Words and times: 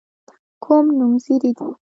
کوم 0.63 0.85
نومځري 0.97 1.51
دي. 1.57 1.67